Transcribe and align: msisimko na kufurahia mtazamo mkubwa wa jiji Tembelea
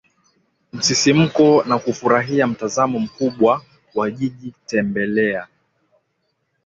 msisimko 0.73 1.63
na 1.67 1.79
kufurahia 1.79 2.47
mtazamo 2.47 2.99
mkubwa 2.99 3.61
wa 3.95 4.11
jiji 4.11 4.53
Tembelea 4.65 5.47